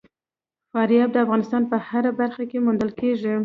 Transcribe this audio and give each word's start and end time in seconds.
فاریاب 0.71 1.09
د 1.13 1.17
افغانستان 1.25 1.63
په 1.71 1.77
هره 1.87 2.11
برخه 2.19 2.43
کې 2.49 2.57
موندل 2.65 2.91
کېږي. 2.99 3.33